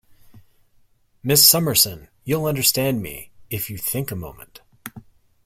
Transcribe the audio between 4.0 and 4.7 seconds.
a moment.